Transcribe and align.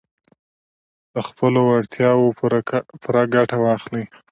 له 1.13 1.21
خپلو 1.29 1.59
وړتیاوو 1.65 2.35
پوره 3.01 3.23
ګټه 3.35 3.57
واخلئ. 3.63 4.03